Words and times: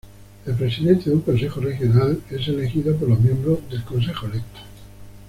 El 0.47 0.55
Presidente 0.55 1.11
de 1.11 1.15
un 1.17 1.21
consejo 1.21 1.59
regional 1.59 2.19
es 2.31 2.47
elegido 2.47 2.95
por 2.95 3.07
los 3.07 3.19
miembros 3.19 3.59
del 3.69 3.83
consejo 3.83 4.25
electo. 4.25 4.59